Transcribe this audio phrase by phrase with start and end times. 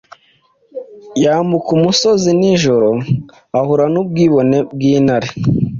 [1.23, 2.89] yambuka umusozi nijoro
[3.59, 5.27] ahura nubwibone bwintare